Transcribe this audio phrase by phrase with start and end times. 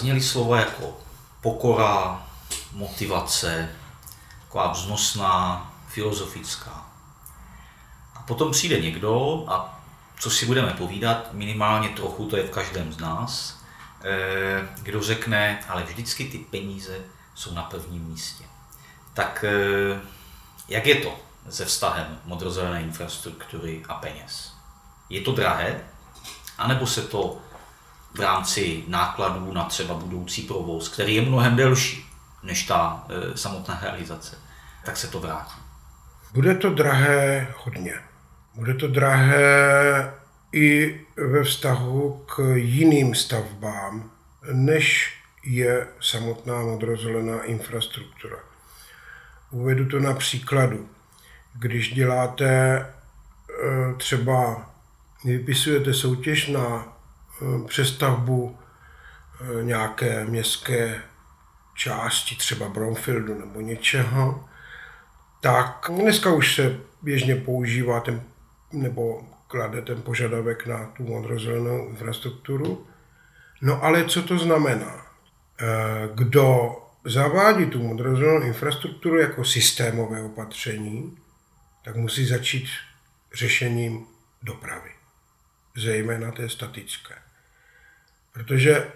[0.00, 0.96] zazněly slova jako
[1.40, 2.26] pokora,
[2.72, 3.76] motivace,
[4.42, 6.86] taková vznosná, filozofická.
[8.14, 9.80] A potom přijde někdo a
[10.20, 13.60] co si budeme povídat, minimálně trochu, to je v každém z nás,
[14.04, 16.98] eh, kdo řekne, ale vždycky ty peníze
[17.34, 18.44] jsou na prvním místě.
[19.14, 20.00] Tak eh,
[20.68, 21.16] jak je to
[21.50, 24.52] se vztahem modrozelené infrastruktury a peněz?
[25.10, 25.80] Je to drahé?
[26.60, 27.38] anebo se to
[28.14, 32.10] v rámci nákladů na třeba budoucí provoz, který je mnohem delší
[32.42, 34.36] než ta e, samotná realizace,
[34.84, 35.60] tak se to vrátí.
[36.32, 37.94] Bude to drahé hodně.
[38.54, 40.14] Bude to drahé
[40.52, 44.10] i ve vztahu k jiným stavbám,
[44.52, 45.14] než
[45.44, 48.36] je samotná modrozelená infrastruktura.
[49.50, 50.88] Uvedu to na příkladu.
[51.54, 52.86] Když děláte e,
[53.96, 54.70] třeba
[55.24, 56.96] vypisujete soutěž na
[57.66, 58.58] přestavbu
[59.40, 61.02] eh, nějaké městské
[61.74, 64.48] části, třeba Brownfieldu nebo něčeho,
[65.40, 68.22] tak dneska už se běžně používá ten,
[68.72, 72.86] nebo klade ten požadavek na tu modrozelenou infrastrukturu.
[73.62, 75.06] No ale co to znamená?
[75.60, 81.18] Eh, kdo zavádí tu modrozelenou infrastrukturu jako systémové opatření,
[81.84, 82.66] tak musí začít
[83.34, 84.06] řešením
[84.42, 84.90] dopravy
[85.76, 87.14] zejména té statické.
[88.32, 88.86] Protože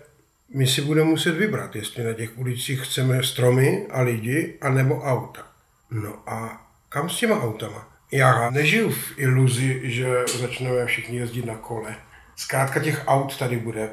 [0.55, 5.47] my si budeme muset vybrat, jestli na těch ulicích chceme stromy a lidi, anebo auta.
[5.91, 7.89] No a kam s těma autama?
[8.13, 11.97] Já nežiju v iluzi, že začneme všichni jezdit na kole.
[12.37, 13.91] Zkrátka těch aut tady bude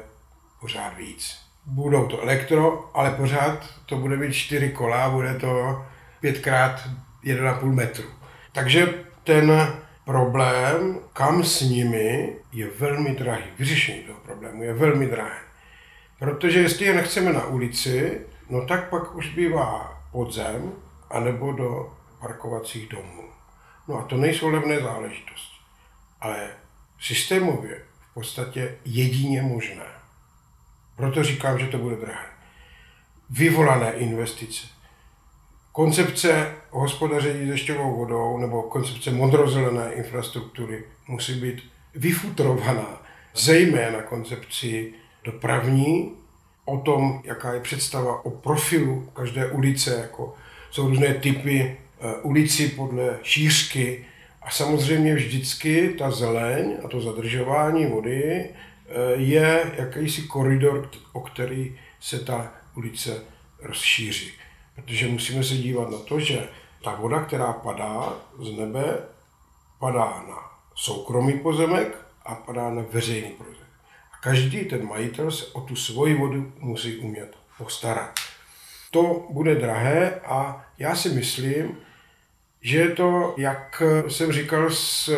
[0.60, 1.38] pořád víc.
[1.66, 5.84] Budou to elektro, ale pořád to bude mít čtyři kola, bude to
[6.20, 6.88] pětkrát
[7.24, 8.04] 1,5 metru.
[8.52, 9.52] Takže ten
[10.04, 13.44] problém, kam s nimi, je velmi drahý.
[13.58, 15.40] Vyřešení toho problému je velmi drahé.
[16.18, 18.20] Protože jestli je nechceme na ulici,
[18.50, 20.72] no tak pak už bývá podzem,
[21.10, 23.22] anebo do parkovacích domů.
[23.88, 25.56] No a to nejsou levné záležitosti.
[26.20, 26.50] Ale
[27.00, 29.86] systémově v podstatě jedině možné.
[30.96, 32.26] Proto říkám, že to bude drahé.
[33.30, 34.66] Vyvolané investice
[35.72, 41.62] koncepce hospodaření dešťovou vodou nebo koncepce modrozelené infrastruktury musí být
[41.94, 43.02] vyfutrovaná,
[43.34, 44.92] zejména koncepci
[45.24, 46.12] dopravní,
[46.64, 50.34] o tom, jaká je představa o profilu každé ulice, jako
[50.70, 54.04] jsou různé typy eh, ulici podle šířky
[54.42, 58.50] a samozřejmě vždycky ta zeleň a to zadržování vody eh,
[59.14, 63.22] je jakýsi koridor, o který se ta ulice
[63.62, 64.32] rozšíří.
[64.74, 66.48] Protože musíme se dívat na to, že
[66.84, 68.98] ta voda, která padá z nebe,
[69.78, 73.68] padá na soukromý pozemek a padá na veřejný pozemek.
[74.12, 78.10] A každý ten majitel se o tu svoji vodu musí umět postarat.
[78.90, 81.78] To bude drahé a já si myslím,
[82.60, 85.10] že je to, jak jsem říkal, s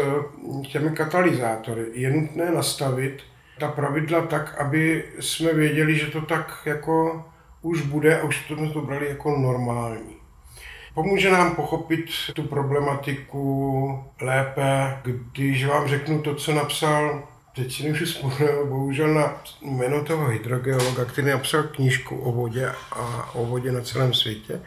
[0.73, 1.87] těmi katalyzátory.
[1.93, 3.23] Je nutné nastavit
[3.59, 7.25] ta pravidla tak, aby jsme věděli, že to tak jako
[7.65, 10.17] už bude a už to, to brali jako normální.
[10.95, 12.05] Pomůže nám pochopit
[12.35, 14.99] tu problematiku lépe,
[15.33, 21.05] když vám řeknu to, co napsal, teď si nemůžu vzpomenout, bohužel na jméno toho hydrogeologa,
[21.05, 24.61] který napsal knížku o vodě a o vodě na celém světě.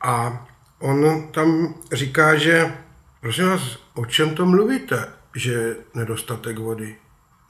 [0.00, 0.46] A
[0.78, 2.72] on tam říká, že
[3.20, 6.96] prosím vás, o čem to mluvíte, že nedostatek vody?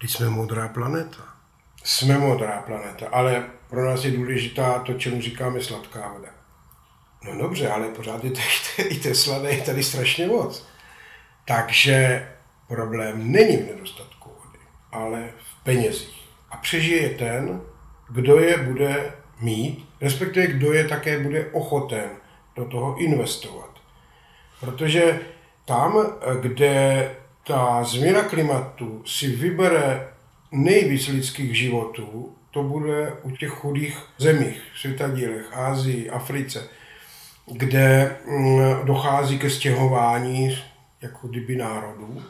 [0.00, 1.31] Teď jsme modrá planeta.
[1.82, 6.28] Jsme modrá planeta, ale pro nás je důležitá to, čemu říkáme sladká voda.
[7.24, 10.66] No dobře, ale pořád je tady, i té sladé je tady strašně moc.
[11.44, 12.28] Takže
[12.68, 14.58] problém není v nedostatku vody,
[14.92, 16.28] ale v penězích.
[16.50, 17.60] A přežije ten,
[18.10, 22.10] kdo je bude mít, respektive kdo je také bude ochoten
[22.56, 23.70] do toho investovat.
[24.60, 25.20] Protože
[25.64, 26.06] tam,
[26.40, 27.10] kde
[27.46, 30.11] ta změna klimatu si vybere
[30.52, 36.68] nejvíc lidských životů, to bude u těch chudých zemích, světadílech, Ázii, Africe,
[37.46, 40.58] kde mm, dochází ke stěhování
[41.00, 42.22] jako kdyby národů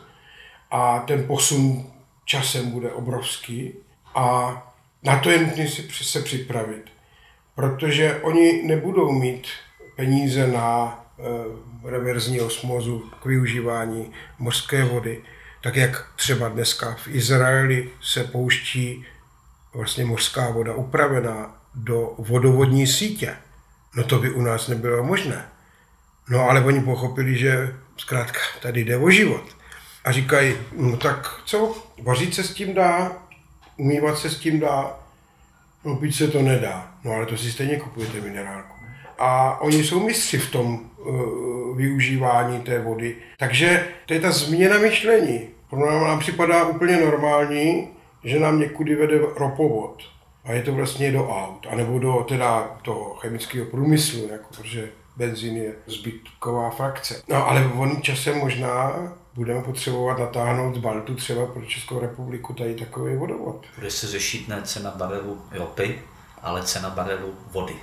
[0.71, 1.87] a ten posun
[2.25, 3.73] časem bude obrovský
[4.15, 4.57] a
[5.03, 6.85] na to je nutné se připravit,
[7.55, 9.47] protože oni nebudou mít
[9.97, 15.23] peníze na e, reverzní osmozu k využívání mořské vody,
[15.63, 19.07] tak jak třeba dneska v Izraeli se pouští
[19.75, 23.37] vlastně mořská voda upravená do vodovodní sítě.
[23.97, 25.45] No to by u nás nebylo možné.
[26.29, 29.57] No ale oni pochopili, že zkrátka tady jde o život.
[30.05, 33.13] A říkají, no tak co, vařit se s tím dá,
[33.77, 35.03] umývat se s tím dá,
[35.85, 38.72] No pít se to nedá, no ale to si stejně kupujete minerálku.
[39.25, 43.17] A oni jsou mistři v tom uh, využívání té vody.
[43.39, 45.49] Takže to je ta změna myšlení.
[45.71, 47.89] Pro nám, nám připadá úplně normální,
[48.25, 50.03] že nám někudy vede ropovod.
[50.45, 55.57] A je to vlastně do aut, anebo do teda toho chemického průmyslu, jako, protože benzín
[55.57, 57.23] je zbytková frakce.
[57.29, 58.93] No ale volným časem možná
[59.35, 63.67] budeme potřebovat natáhnout z Baltu třeba pro Českou republiku tady takový vodovod.
[63.75, 65.99] Bude se řešit ne cena barelu ropy,
[66.43, 67.75] ale cena barelu vody.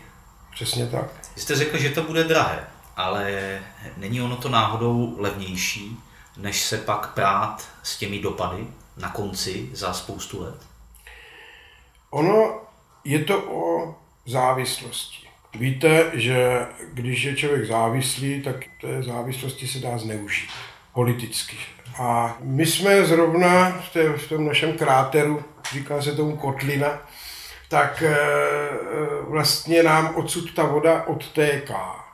[0.51, 1.05] Přesně tak.
[1.35, 3.59] Vy jste řekl, že to bude drahé, ale
[3.97, 5.97] není ono to náhodou levnější,
[6.37, 8.67] než se pak prát s těmi dopady
[8.97, 10.55] na konci za spoustu let?
[12.09, 12.61] Ono
[13.03, 15.29] je to o závislosti.
[15.55, 20.49] Víte, že když je člověk závislý, tak té závislosti se dá zneužít
[20.93, 21.57] politicky.
[21.99, 25.43] A my jsme zrovna v, té, v tom našem kráteru,
[25.73, 27.01] říká se tomu kotlina,
[27.69, 28.18] tak e,
[29.21, 32.06] vlastně nám odsud ta voda odtéká.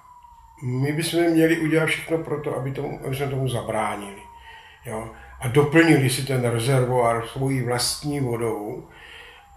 [0.64, 4.22] My bychom měli udělat všechno pro to, aby, tomu, aby jsme tomu zabránili.
[4.86, 5.10] Jo?
[5.40, 8.84] A doplnili si ten rezervoár svojí vlastní vodou,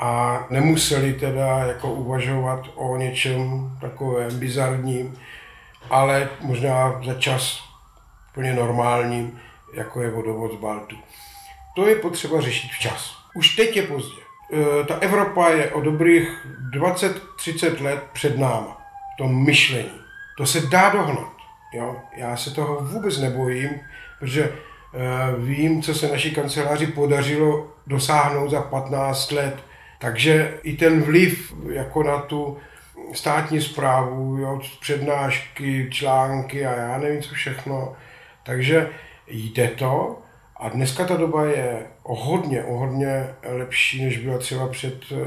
[0.01, 5.19] a nemuseli teda jako uvažovat o něčem takovém bizarním,
[5.91, 7.63] ale možná za čas
[8.31, 9.41] úplně normálním,
[9.75, 10.97] jako je vodovod z Baltu.
[11.77, 13.17] To je potřeba řešit včas.
[13.35, 14.28] Už teď je pozdě.
[14.53, 18.81] E, ta Evropa je o dobrých 20-30 let před náma
[19.15, 20.01] v tom myšlení.
[20.37, 21.33] To se dá dohnat.
[21.75, 21.97] Jo?
[22.17, 23.71] Já se toho vůbec nebojím,
[24.21, 24.53] protože e,
[25.39, 29.69] vím, co se naší kanceláři podařilo dosáhnout za 15 let
[29.99, 32.59] takže i ten vliv jako na tu
[33.13, 37.97] státní zprávu, jo, přednášky, články a já nevím co všechno.
[38.43, 38.89] Takže
[39.27, 40.23] jde to
[40.59, 45.19] a dneska ta doba je o hodně, o hodně lepší, než byla třeba před uh,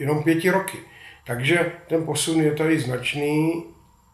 [0.00, 0.78] jenom pěti roky.
[1.26, 3.64] Takže ten posun je tady značný,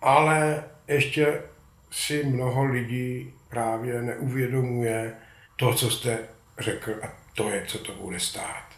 [0.03, 1.43] ale ještě
[1.91, 5.13] si mnoho lidí právě neuvědomuje
[5.57, 6.19] to, co jste
[6.59, 8.71] řekl a to je, co to bude stát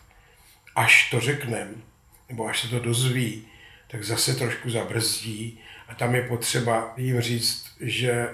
[0.75, 1.71] až to řekneme,
[2.29, 3.47] nebo až se to dozví,
[3.91, 8.29] tak zase trošku zabrzdí a tam je potřeba jim říct, že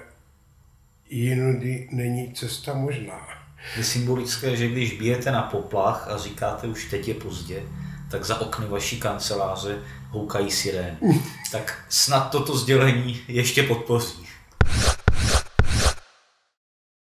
[1.10, 3.28] jinudy není cesta možná.
[3.76, 7.62] Je symbolické, že když bijete na poplach a říkáte už teď je pozdě,
[8.10, 9.78] tak za okny vaší kanceláře
[10.10, 10.98] houkají sirén.
[11.52, 14.27] tak snad toto sdělení ještě podpoří.